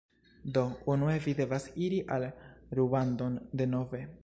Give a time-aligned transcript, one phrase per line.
[0.53, 0.61] Do
[0.93, 2.27] unue vi devas iri al
[2.81, 4.05] rubandon denove